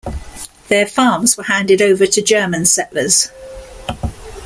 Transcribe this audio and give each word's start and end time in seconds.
Their 0.67 0.87
farms 0.87 1.37
were 1.37 1.43
handed 1.43 1.79
over 1.79 2.07
to 2.07 2.21
German 2.23 2.65
settlers. 2.65 3.29